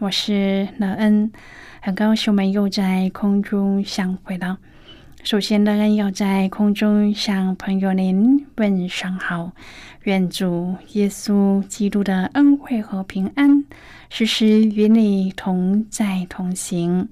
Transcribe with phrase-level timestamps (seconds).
[0.00, 1.32] 我是乐恩，
[1.82, 4.58] 很高兴我们又在空中相会了。
[5.24, 9.50] 首先，乐恩要在空中向朋友您问声好，
[10.04, 13.64] 愿主耶稣基督的恩惠和平安
[14.08, 17.08] 时时与你同在同行。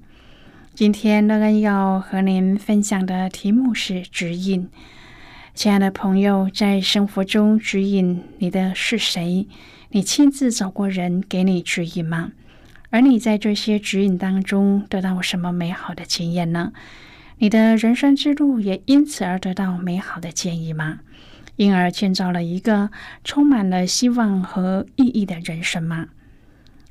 [0.73, 4.69] 今天，乐恩要和您分享的题目是指引。
[5.53, 9.45] 亲爱的朋友，在生活中指引你的是谁？
[9.89, 12.31] 你亲自找过人给你指引吗？
[12.89, 16.71] 而你在这些指引当中得到什么美好的经验呢？
[17.39, 20.99] 你的人生之路也因此而得到美好的建议吗？
[21.57, 22.89] 因而建造了一个
[23.23, 26.07] 充满了希望和意义的人生吗？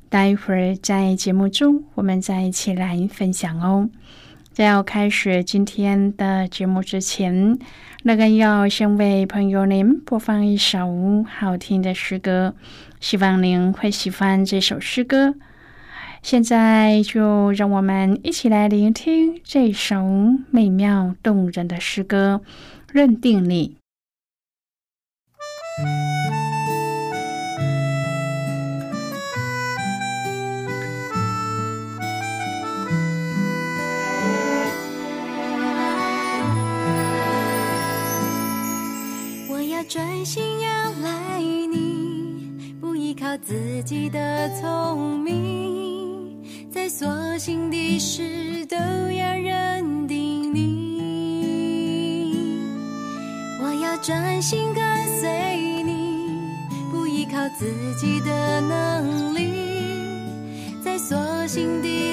[0.09, 3.89] 待会儿在节目中，我们再一起来分享哦。
[4.53, 7.59] 在要开始今天的节目之前，
[8.03, 12.55] 那个要先为朋友您播放一首好听的诗歌，
[12.99, 15.35] 希望您会喜欢这首诗歌。
[16.29, 20.03] 现在就让我们一起来聆听这首
[20.51, 22.41] 美妙动人的诗歌
[22.91, 23.77] 《认定你》。
[39.49, 45.96] 我要专心仰赖你，不依靠自己的聪明。
[46.77, 51.81] 在所幸的事都要认定你，
[53.59, 54.85] 我要专心跟
[55.19, 56.39] 随你，
[56.91, 57.65] 不依靠自
[57.99, 60.21] 己的能力。
[60.83, 61.17] 在所
[61.47, 62.06] 幸的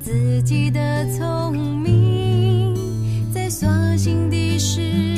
[0.00, 2.74] 自己的聪明
[3.30, 3.68] 在所
[3.98, 5.09] 幸的时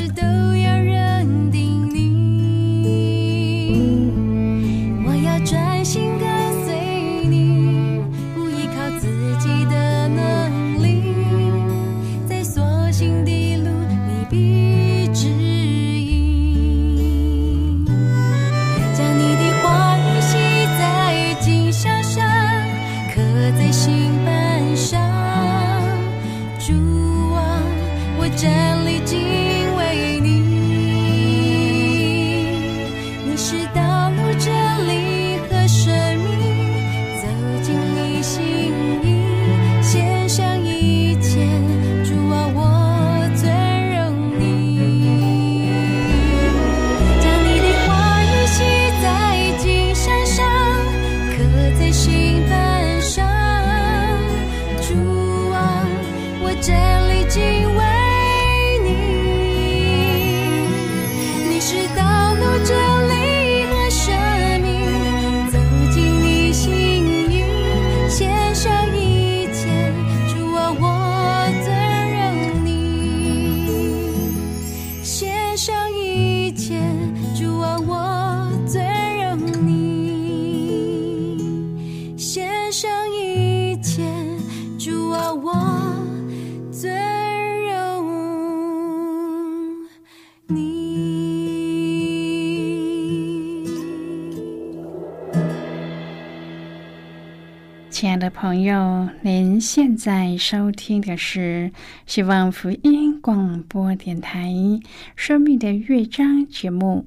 [98.33, 101.71] 朋友，您现在收听的是
[102.07, 104.49] 希望福音广播电台
[105.15, 107.05] 《生命的乐章》节目。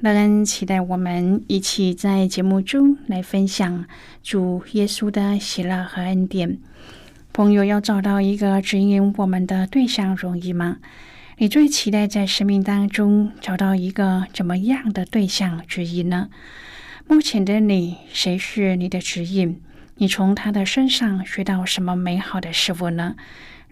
[0.00, 3.86] 乐恩期待我们一起在节目中来分享
[4.22, 6.58] 主耶稣的喜乐和恩典。
[7.32, 10.76] 朋友要找到一个指引我们的对象容易吗？
[11.38, 16.28] 你最期待在生命当中找到一个怎么样的对象指引呢？
[17.06, 19.60] 目前的你，谁是你的指引？
[20.00, 23.16] 你从他的身上学到什么美好的事物呢？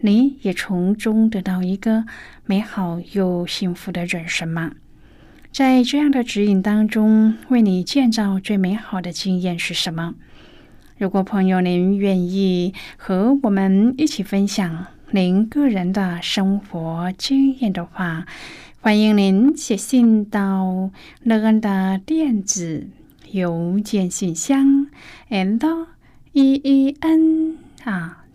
[0.01, 2.05] 你也从中得到一个
[2.45, 4.73] 美好又幸福的人生吗？
[5.53, 10.17] 在这样的指引当中，为你建造最美好的经验是什么？
[10.99, 18.27] 如果朋友您愿意和我们一起分享您个人的生活经验的话，
[18.81, 20.91] 欢迎您写信到
[21.23, 22.89] 乐恩的电子
[23.31, 24.89] 邮件信箱
[25.31, 25.87] ，and。
[26.39, 28.27] E e n 啊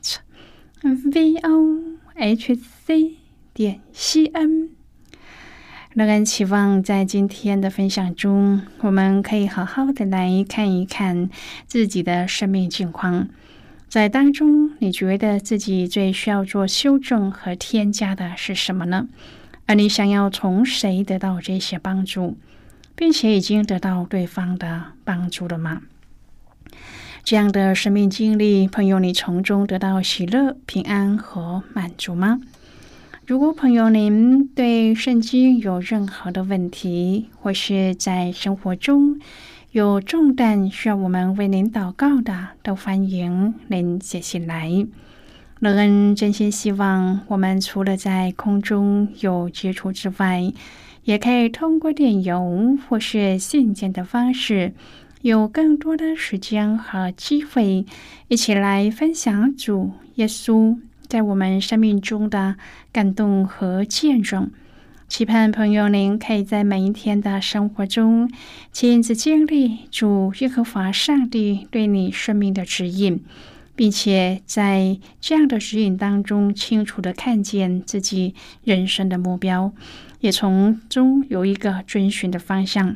[0.81, 3.17] ，v o h c
[3.53, 4.69] 点 c n。
[5.93, 11.29] 乐恩期望在今天的分享中，我们可以好好的来看一看
[11.67, 13.27] 自己的生命境况，
[13.87, 19.09] 在当中，你觉得自己最需要做修正和添加的是什么呢？
[19.67, 22.35] 而你想要从谁得到这些帮助，
[22.95, 25.83] 并且已经得到对方的帮助了吗？
[27.23, 32.41] 这样的生命经历，朋友，你从中得到喜乐、平安和满足吗？
[33.25, 39.19] 如果朋友您对圣经有任何的问题，或是在生活中
[39.71, 44.85] 有重担需要我们为您祷告的，都欢迎您写信来。
[45.59, 50.51] 乐恩真心希望，我们除了在空中有接触之外，
[51.03, 54.73] 也可以通过电邮或是信件的方式。
[55.21, 57.85] 有更多的时间和机会，
[58.27, 62.55] 一起来分享主耶稣在我们生命中的
[62.91, 64.49] 感动和见证。
[65.07, 68.31] 期盼朋友您可以在每一天的生活中
[68.71, 73.23] 亲自经历主耶和华上帝对你生命的指引，
[73.75, 78.33] 并且在这样的指引当中清楚的看见自己
[78.63, 79.71] 人生的目标，
[80.21, 82.95] 也从中有一个遵循的方向。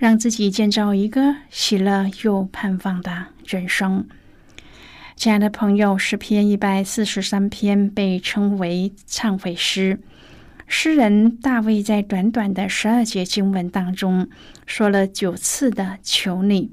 [0.00, 4.06] 让自己建造一个喜乐又盼望的人生。
[5.14, 10.00] 亲爱的朋友，诗篇一百四十三篇被称为忏悔诗。
[10.66, 14.26] 诗人大卫在短短的十二节经文当中
[14.64, 16.70] 说了九次的“求你”，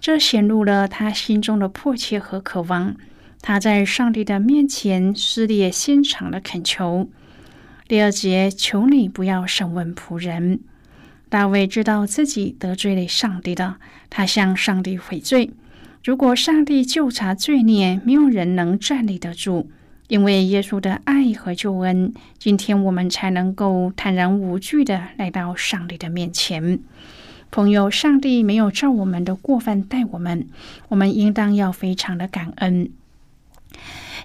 [0.00, 2.96] 这显露了他心中的迫切和渴望。
[3.40, 7.08] 他在上帝的面前撕裂心肠的恳求。
[7.86, 10.58] 第二节，求你不要审问仆人。
[11.36, 13.76] 大卫知道自己得罪了上帝的，
[14.08, 15.50] 他向上帝悔罪。
[16.02, 19.70] 如果上帝就查罪孽，没有人能站立得住。
[20.08, 26.78] 因为耶稣的爱和救恩，今天我们才能够坦然无惧的来到上帝的面前。
[27.50, 30.48] 朋友，上帝没有照我们的过犯待我们，
[30.88, 32.88] 我们应当要非常的感恩。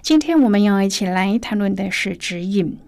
[0.00, 2.78] 今天我们要一起来谈论的是指引。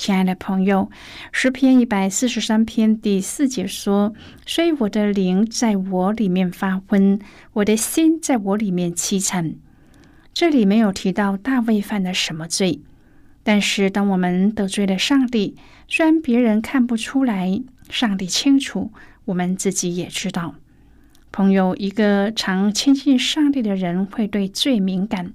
[0.00, 0.90] 亲爱的朋友，
[1.30, 4.14] 诗篇一百四十三篇第四节说
[4.46, 7.20] ：“所以我的灵在我里面发昏，
[7.52, 9.56] 我的心在我里面凄惨。”
[10.32, 12.80] 这里没有提到大卫犯了什么罪，
[13.42, 15.54] 但是当我们得罪了上帝，
[15.86, 18.90] 虽然别人看不出来，上帝清楚，
[19.26, 20.54] 我们自己也知道。
[21.30, 25.34] 朋友，一个常亲近上帝的人会对罪敏感。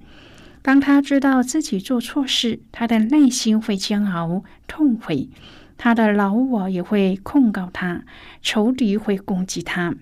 [0.65, 5.29] 当他知道自己做错事，他的内心会煎熬、痛悔，
[5.77, 8.03] 他的老我也会控告他，
[8.41, 9.93] 仇敌会攻击他。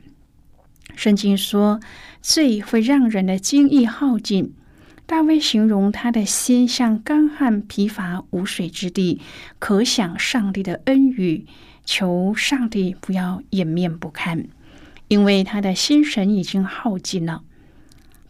[0.96, 1.82] 圣经说，
[2.22, 4.54] 罪会让人的精意耗尽。
[5.06, 9.20] 大卫形容他的心像干旱疲乏无水之地，
[9.60, 11.46] 可想上帝的恩雨，
[11.84, 14.46] 求上帝不要掩面不看，
[15.10, 17.44] 因为他的心神已经耗尽了。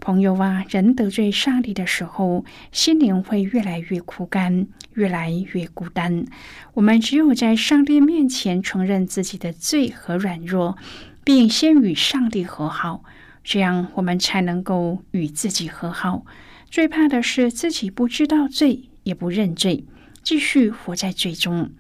[0.04, 2.44] 朋友啊，人得罪上帝的时候，
[2.74, 6.26] 心灵会越来越枯干，越来越孤单。
[6.74, 10.78] 我们只有在上帝面前承认自己的罪和软弱，
[11.24, 13.06] 并先与上帝和好，
[13.46, 16.26] 这样我们才能够与自己和好。
[16.70, 19.86] 最怕的是自己不知道罪，也不认罪，
[20.22, 21.72] 继续活在罪中。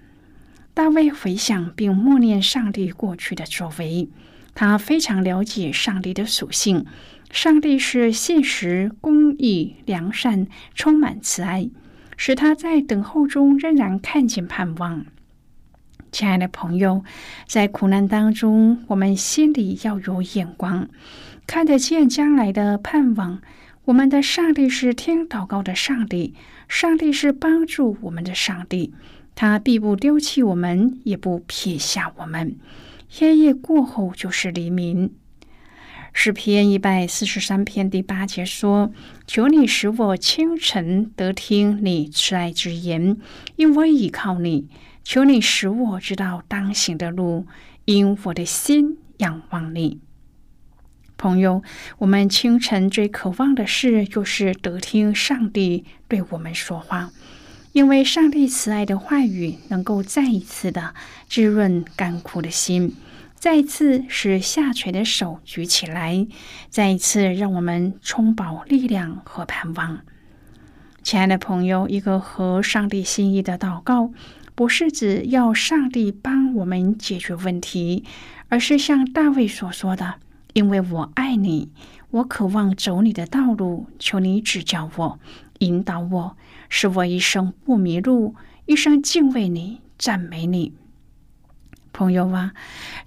[0.73, 4.07] 大卫回想并默念上帝过去的作为，
[4.55, 6.85] 他非常了解上帝的属性。
[7.33, 11.67] 上帝是现实、公义、良善，充满慈爱，
[12.15, 15.03] 使他在等候中仍然看见盼望。
[16.11, 17.03] 亲爱的朋友，
[17.47, 20.87] 在苦难当中，我们心里要有眼光，
[21.47, 23.41] 看得见将来的盼望。
[23.85, 26.35] 我们的上帝是听祷告的上帝，
[26.67, 28.93] 上帝是帮助我们的上帝，
[29.33, 32.55] 他必不丢弃我们，也不撇下我们。
[33.09, 35.15] 黑夜过后就是黎明。
[36.15, 38.93] 诗篇一百四十三篇第八节说
[39.27, 43.17] ：“求你使我清晨得听你慈爱之言，
[43.55, 44.69] 因我倚靠你。
[45.03, 47.47] 求你使我知道当行的路，
[47.85, 49.99] 因我的心仰望你。”
[51.17, 51.63] 朋友，
[51.97, 57.11] 我们清晨最渴望的事，就是得听上帝对我们说话，
[57.71, 60.93] 因为上帝慈爱的话语，能够再一次的
[61.27, 62.95] 滋润干枯的心。
[63.43, 66.25] 再一次使下垂的手举起来，
[66.69, 69.99] 再一次让我们充饱力量和盼望。
[71.03, 74.13] 亲爱的朋友，一个合上帝心意的祷告，
[74.55, 78.05] 不是指要上帝帮我们解决问题，
[78.47, 80.13] 而是像大卫所说的
[80.55, 81.69] ：“因为我爱你，
[82.11, 85.19] 我渴望走你的道路，求你指教我，
[85.59, 86.37] 引导我，
[86.69, 88.35] 使我一生不迷路，
[88.67, 90.71] 一生敬畏你，赞美你。”
[91.93, 92.53] 朋友啊，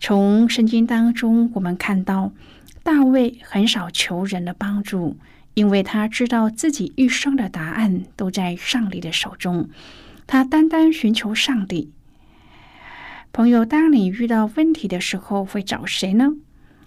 [0.01, 2.33] 从圣经当中我们看到，
[2.85, 5.19] 大卫很少求人的帮助，
[5.55, 9.69] 因为他知道自己一生的答案都在上帝的手中。
[10.29, 11.91] 他单单寻求上帝。
[13.33, 16.31] 朋友，当你遇到问题的时候，会找谁呢？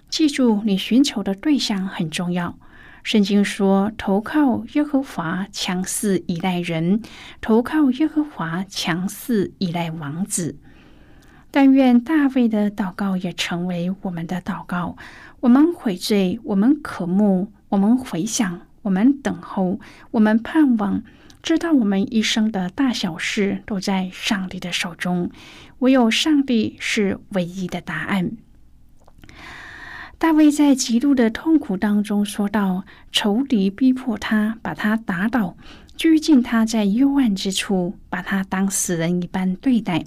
[0.09, 2.57] 记住，你寻求的对象很重要。
[3.03, 7.01] 圣经说：“投靠耶和华，强似依赖人；
[7.39, 10.57] 投靠耶和华，强似依赖王子。”
[11.51, 14.95] 但愿大卫的祷告也成为我们的祷告。
[15.39, 19.79] 我们悔罪，我们渴慕，我们回想，我们等候，
[20.11, 21.01] 我们盼望，
[21.41, 25.31] 知道我们一生的大小事都在上帝的手中，
[25.79, 28.31] 唯有上帝是唯一的答案。
[30.17, 35.55] 大卫在极度的痛苦当中说道：“仇敌逼迫他，把他打倒，
[35.95, 40.03] 拘禁他在幽暗之处，把他当死人一般对待。”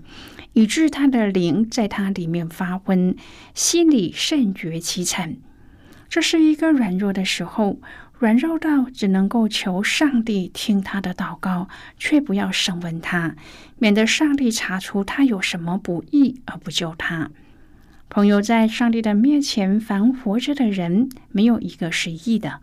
[0.52, 3.16] 以致他的灵在他里面发昏，
[3.54, 5.36] 心里甚觉凄惨。
[6.08, 7.80] 这是一个软弱的时候，
[8.18, 13.34] 软弱到只能够求上帝听他的祷告，却不要审问他，
[13.78, 17.30] 免得上帝查出他有什么不义而不救他。
[18.10, 22.60] 朋友，在上帝的面前，凡活着的人没有一个是义的。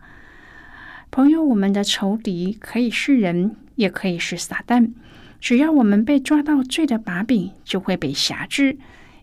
[1.10, 4.92] 朋友，我们的仇敌可以是人，也可以是撒旦。
[5.40, 8.78] 只要我们被抓到罪的把柄，就会被辖制。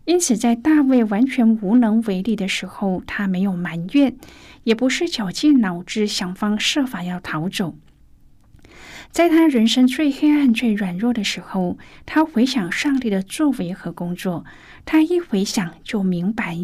[0.06, 4.16] 因此，在大卫完全无能为力的时候，他没有埋怨，
[4.64, 7.76] 也不是绞尽脑汁想方设法要逃走。
[9.12, 14.46] 在他人生最黑暗、最软弱的时候，他回想上帝的作为和工作。
[14.86, 16.58] 他一回想，就明白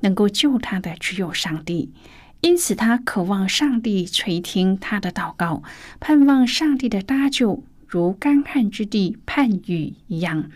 [0.00, 1.92] 能够救他的只有上帝。
[2.40, 5.62] 因此，他渴望上帝垂听他的祷告，
[6.00, 7.62] 盼望上帝的搭救。
[7.88, 10.50] 如干旱之地盼雨一样，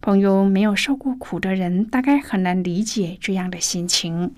[0.00, 4.32] 朋友没有受过苦的人，大概很难理解这样的心情。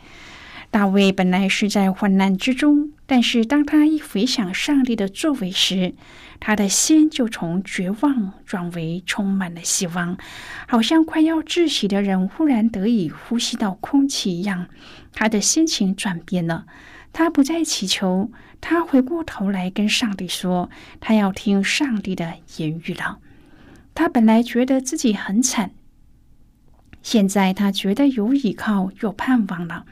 [0.71, 5.95] 大卫本来是在患难之中，但是当他一回想上帝的作为时，
[6.41, 10.19] 他的心就从绝望转为充满了希望，
[10.67, 14.67] 好像快要窒息的人忽然得以呼吸到空气一样。
[15.13, 16.67] 他的心情转变了，
[17.13, 18.31] 他不再祈求。
[18.61, 20.69] 他回过头来跟上帝说
[21.01, 23.19] ：“他要听上帝的言语了。”
[23.95, 25.73] 他本来觉得自己很惨，
[27.03, 29.85] 现在他觉得有依靠、有盼望了。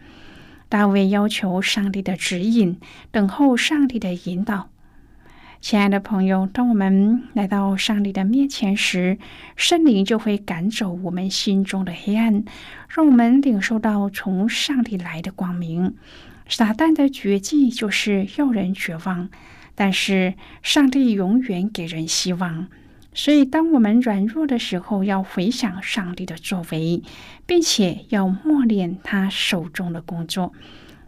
[0.69, 2.79] 大卫要求上帝的指引，
[3.11, 4.69] 等候上帝的引导。
[5.61, 9.19] 亲爱的朋友，当我们来到上帝的面前时，
[9.57, 12.45] 圣灵就会赶走我们心中的黑暗，
[12.89, 15.97] 让我们领受到从上帝来的光明。
[16.49, 19.29] 撒旦的绝技就是要人绝望，
[19.75, 22.69] 但是上帝永远给人希望。
[23.13, 27.03] 所以，当我们软弱的时候，要回想上帝的作为，
[27.47, 30.53] 并且要默念他手中的工作。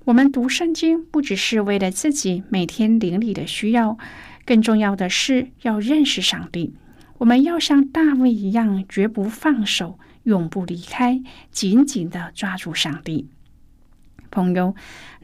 [0.05, 3.99] 我们读圣经不只是为了自己每天灵里的需要，
[4.47, 6.75] 更重要的是要认识上帝。
[7.19, 13.29] 我们要像大卫一样，绝不放手，永不离开，紧紧的抓住上帝。
[14.31, 14.75] 朋友，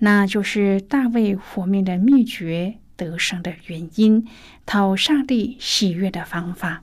[0.04, 4.28] 那就是大卫活命的秘诀、得胜的原因、
[4.66, 6.82] 讨上帝喜悦的方法。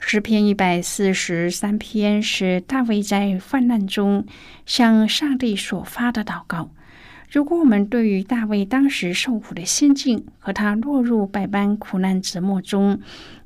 [0.00, 4.26] 诗篇一百四十三篇是大卫在患难中
[4.66, 6.72] 向上帝所发的祷告。
[7.30, 13.00] 如果我们对于大卫当时受苦的心境和他落入百般苦难折磨中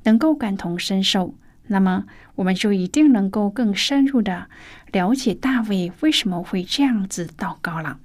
[0.05, 1.35] 能够感同身受，
[1.67, 4.49] 那么我们就一定能够更深入的
[4.91, 7.99] 了解大卫为什么会这样子祷告了。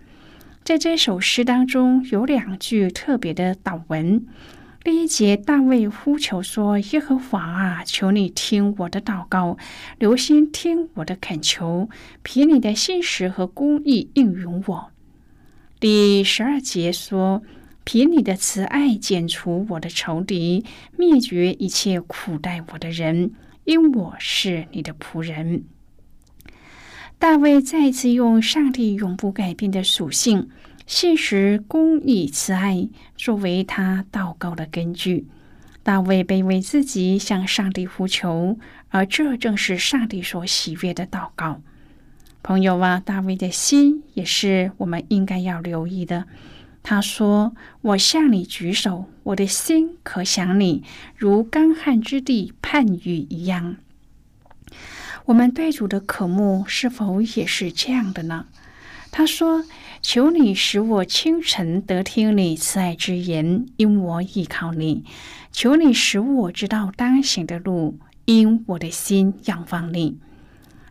[0.64, 4.28] 在这首诗当中，有两句特别的祷文。
[4.84, 9.58] 第一节，大卫呼求说：“耶和华啊，求你听我的祷告，
[9.98, 11.90] 留心听我的恳求，
[12.22, 14.92] 凭你的信实和公义应允我。”
[15.80, 17.42] 第十二节说
[17.84, 20.64] ：“凭你的慈爱剪除我的仇敌，
[20.96, 23.32] 灭绝一切苦待我的人，
[23.66, 25.64] 因我是你的仆人。”
[27.22, 30.50] 大卫再次用上帝永不改变的属性。
[30.88, 35.28] 现实公义慈爱作为他祷告的根据，
[35.84, 38.58] 大卫卑微自己向上帝呼求，
[38.90, 41.62] 而这正是上帝所喜悦的祷告。
[42.42, 46.26] 朋友啊，大卫的心也是我们应该要留意的。
[46.82, 50.82] 他说：“我向你举手，我的心可想你，
[51.16, 53.76] 如干旱之地盼雨一样。”
[55.26, 58.46] 我们对主的渴慕是否也是这样的呢？
[59.12, 59.66] 他说。
[60.04, 65.04] 求你使我清晨得听你慈爱之言，因我依靠你；
[65.52, 70.18] 求你使我知道当行的路，因我的心仰望你。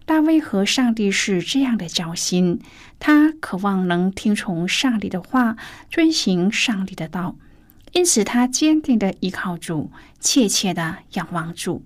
[0.07, 2.61] 大卫和上帝是这样的交心，
[3.01, 5.57] 他渴望能听从上帝的话，
[5.91, 7.35] 遵行上帝的道，
[7.91, 11.83] 因此他坚定的依靠主，切切的仰望主。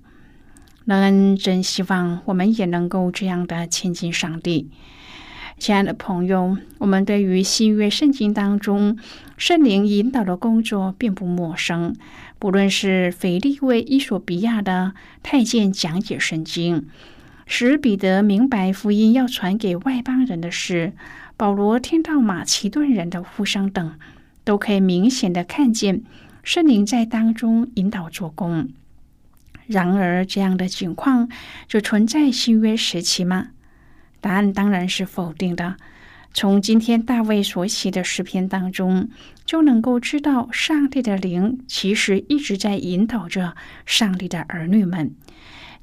[0.84, 4.68] 人真希望我们也能够这样的亲近上帝。
[5.56, 8.98] 亲爱的朋友，我们对于新约圣经当中
[9.38, 11.94] 圣灵引导的工作并不陌生。
[12.38, 16.86] 不论是腓利为伊索比亚的太监讲解圣经，
[17.46, 20.92] 使彼得明白福音要传给外邦人的事，
[21.38, 23.94] 保罗听到马其顿人的呼声等，
[24.44, 26.02] 都可以明显的看见
[26.42, 28.68] 圣灵在当中引导做工。
[29.66, 31.28] 然而，这样的情况
[31.66, 33.48] 就存在新约时期吗？
[34.20, 35.76] 答案当然是否定的。
[36.32, 39.08] 从今天大卫所写的诗篇当中，
[39.46, 43.54] 就能够知道，上帝的灵其实一直在引导着
[43.86, 45.14] 上帝的儿女们。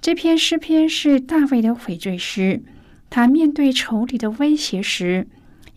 [0.01, 2.63] 这篇诗篇是大卫的悔罪诗，
[3.09, 5.27] 他面对仇敌的威胁时，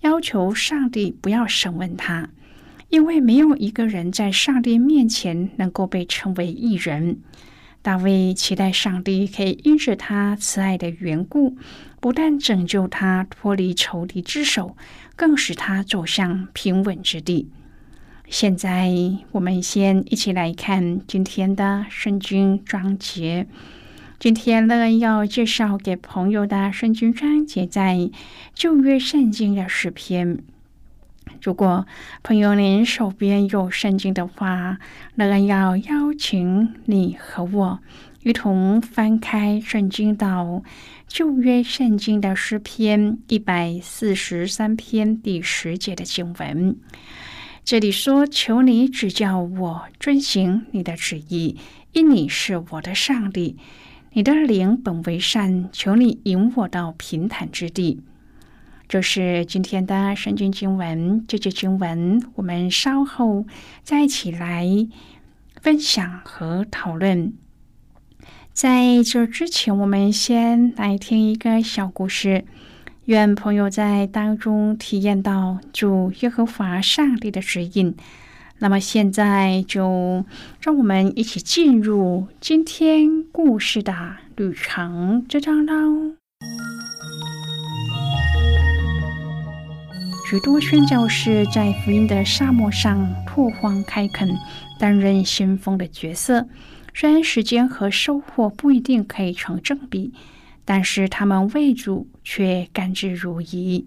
[0.01, 2.31] 要求上帝不要审问他，
[2.89, 7.19] 因为没有一个人在上帝面前能够被称为义人。
[7.85, 11.59] 大卫期待上帝可以因着他慈爱的缘故。
[12.01, 14.75] 不但拯救他脱离仇敌之手，
[15.17, 17.51] 更使他走向平稳之地。
[18.29, 18.91] 现在，
[19.33, 23.47] 我们先一起来看今天的圣经章节。
[24.19, 28.11] 今天呢，要介绍给朋友的圣经章节在
[28.55, 30.39] 旧约圣经的诗篇。
[31.41, 31.87] 如果
[32.23, 34.79] 朋友您手边有圣经的话，
[35.15, 37.81] 那要邀请你和我
[38.23, 40.63] 一同翻开圣经到。
[41.07, 46.77] 旧约圣经的诗篇一百四十三篇第十节的经文，
[47.65, 51.57] 这里说：“求你指教我遵行你的旨意，
[51.93, 53.57] 因你是我的上帝，
[54.15, 58.03] 你的灵本为善，求你引我到平坦之地。”
[58.95, 61.25] 就是今天的圣经经文。
[61.27, 63.45] 这节经文我们稍后
[63.83, 64.65] 再一起来
[65.61, 67.33] 分享和讨论。
[68.53, 72.45] 在这之前，我们先来听一个小故事，
[73.07, 77.97] 愿朋友在当中体验到主耶和华上帝的指引。
[78.61, 80.25] 那么现在就
[80.61, 83.93] 让我们一起进入今天故事的
[84.37, 86.15] 旅程这张喽。
[90.27, 94.35] 许多宣教士在福音的沙漠上拓荒开垦，
[94.79, 96.49] 担任先锋的角色。
[96.95, 100.15] 虽然时间和收获不一定可以成正比，
[100.65, 103.85] 但是他们为主却甘之如饴。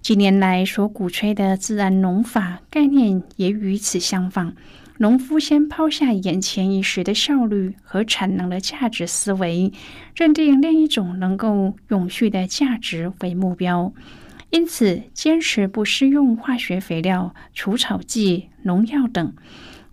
[0.00, 4.54] 近年来所鼓吹的自然农法概念也与此相仿。
[4.98, 9.72] 农夫先抛下眼前一时的效率和产能的价值思维，
[10.16, 13.92] 认定另一种能够永续的价值为目标，
[14.52, 19.34] 因此坚持不施用化学肥料、除草剂、农药等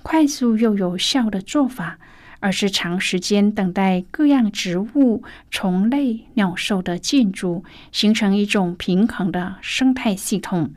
[0.04, 1.98] 快速又有效的做法。
[2.42, 10.72] 而是长时间等待各样植物、虫类、鸟兽的进驻，形成一种平衡的生态系统。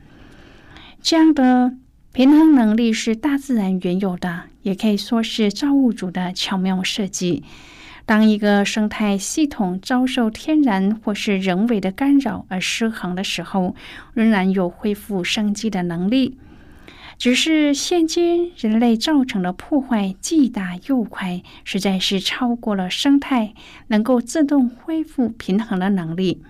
[1.01, 1.73] 这样的
[2.11, 7.45] 平衡能力是大自然原有的，也可以说是造物主的巧妙设计。
[8.05, 13.75] 当一个生态系统遭受天然或是人为的干扰而失衡的时候，
[14.13, 16.37] 仍然有恢复生机的能力。
[17.17, 23.53] 只是现今人类造成的破坏既大又快，实在是超过了生态
[23.87, 26.41] 能够自动恢复平衡的能力。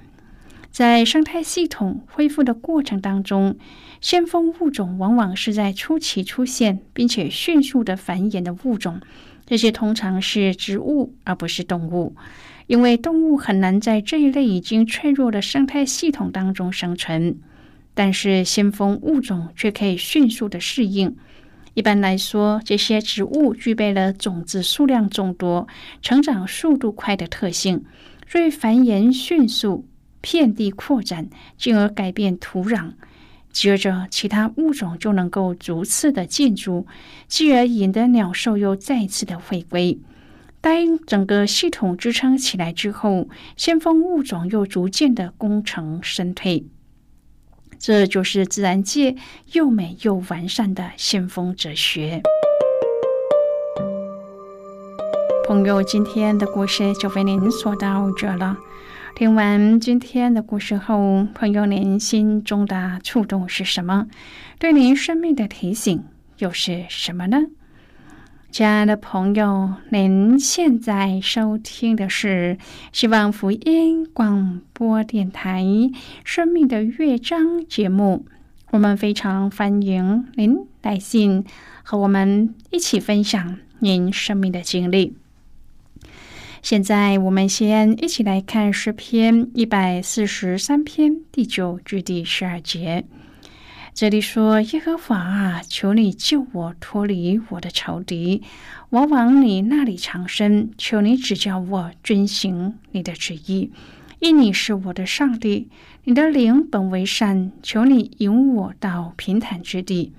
[0.72, 3.58] 在生态系统恢复的过程当中，
[4.02, 9.00] 先锋物种往往是在初期出现并且迅速的繁衍的物种。
[9.46, 12.16] 这些通常是植物，而不是动物，
[12.68, 17.38] 因为动物很难在这一类已经脆弱的生态系统当中生存。
[17.94, 21.16] 但是先锋物种却可以迅速的适应。
[21.76, 25.68] 一般来说，这些植物具备了种子数量众多、
[26.02, 27.84] 成长速度快的特性，
[28.28, 29.86] 所以繁衍迅速、
[30.22, 32.94] 遍地扩展，进而改变土壤。
[33.54, 36.88] 接着，其他物种就能够逐次的进驻，
[37.28, 40.00] 继而引得鸟兽又再次的回归。
[40.60, 46.66] 当整个系统支撑起来之后，先锋物种又逐渐的功成身退。
[47.78, 49.16] 这就是自然界
[49.52, 52.22] 又美又完善的先锋哲学。
[55.46, 58.58] 朋友，今天的故事就为您说到这了。
[59.16, 64.08] 听完今天的故事后，朋友您心中的触动是什么？
[64.58, 66.04] 对您生命的提醒
[66.40, 67.44] 又是什么呢？
[68.50, 72.58] 亲爱的朋友，您现在收听的是
[72.92, 75.62] 希望福音广播电台
[76.24, 78.26] 《生命的乐章》节目。
[78.72, 81.46] 我们非常欢迎您来信
[81.84, 85.16] 和我们一起分享您生命的经历。
[86.64, 93.04] 现在，我们先一起来看诗篇一百四十三篇第九句第十二节。
[93.94, 98.44] 这里说：“耶和华啊，求你救我脱离我的仇敌，
[98.92, 100.72] 我往你那里长生。
[100.78, 103.70] 求你指教我遵行你的旨意，
[104.20, 105.68] 因你是我的上帝。
[106.06, 110.14] 你的灵本为善，求你引我到平坦之地。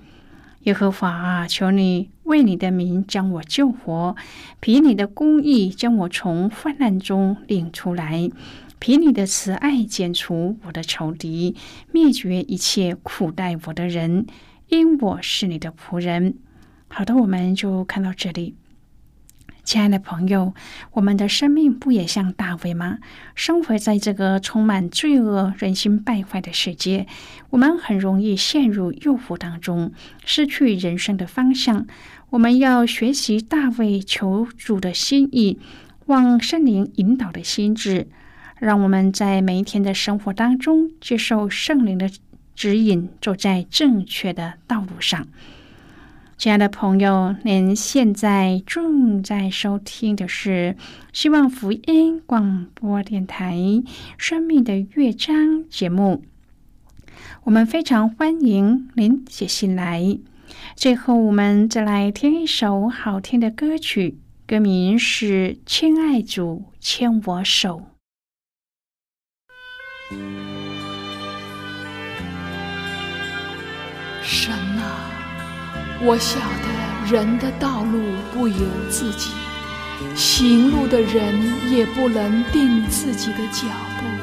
[0.65, 4.15] 耶和华啊，求你为你的名将我救活，
[4.59, 8.29] 凭你的公义将我从患难中领出来。”
[8.77, 11.55] 凭你的慈爱剪除我的仇敌，
[11.91, 14.27] 灭绝一切苦待我的人，
[14.67, 16.35] 因我是你的仆人。
[16.87, 18.53] 好的，我们就看到这里。
[19.65, 20.53] 亲爱的朋友，
[20.91, 22.99] 我们的生命不也像大卫吗？
[23.33, 27.07] 生活在这个充满罪恶、人心败坏的世界，
[27.49, 29.91] 我们很容易陷入诱惑当中，
[30.23, 31.87] 失去人生的方向。
[32.29, 35.57] 我们要学习大卫求主的心意，
[36.05, 38.07] 望圣灵引导的心智。
[38.59, 42.09] 让我们在每一天的生活当中接受圣灵的
[42.55, 45.27] 指引，走在正确的道路上。
[46.37, 50.75] 亲爱的朋友，您现在正在收听的是
[51.13, 53.55] 希望福音广播电台
[54.17, 55.35] 《生命的乐章》
[55.69, 56.23] 节目。
[57.45, 60.19] 我们非常欢迎您写信来。
[60.75, 67.81] 最后，我们再来听一首好听的歌曲，歌名是《亲爱主牵我手》。
[74.21, 74.64] 神啊，
[76.01, 78.01] 我晓得人的道路
[78.33, 79.31] 不由自己，
[80.15, 83.67] 行路的人也不能定自己的脚
[83.99, 84.14] 步。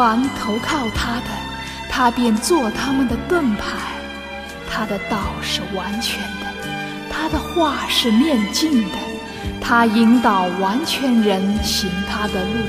[0.00, 1.26] 凡投靠他的，
[1.90, 3.76] 他便做他们的盾牌。
[4.66, 6.46] 他的道是完全的，
[7.10, 8.96] 他的话是面镜的，
[9.60, 12.64] 他引导完全人行他的路。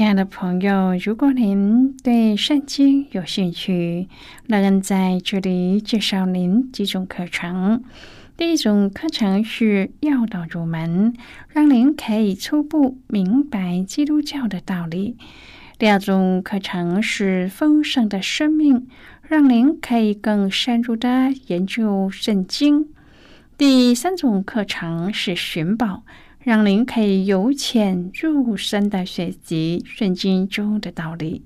[0.00, 4.08] 亲爱的朋友，如果您对圣经有兴趣，
[4.46, 7.84] 乐恩在这里介绍您几种课程。
[8.34, 11.12] 第一种课程是要道入门，
[11.50, 15.16] 让您可以初步明白基督教的道理；
[15.78, 18.88] 第二种课程是丰盛的生命，
[19.28, 22.86] 让您可以更深入的研究圣经；
[23.58, 26.04] 第三种课程是寻宝。
[26.42, 31.42] 让您可以由浅入深的学习圣经中的道理。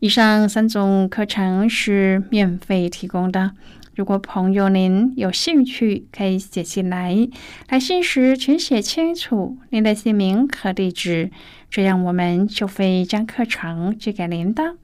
[0.00, 3.52] 以上三种课程是免费提供的。
[3.94, 7.28] 如果朋友您有兴趣，可以写信来，
[7.68, 11.30] 来信时请写清楚您的姓名和地址，
[11.68, 14.76] 这样我们就会将课程寄给您的。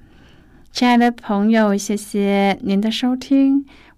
[0.70, 3.64] 亲爱的朋友，谢谢您的收听。